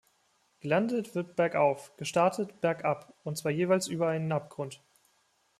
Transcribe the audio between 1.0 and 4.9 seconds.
wird bergauf, gestartet bergab, und zwar jeweils über einen Abgrund.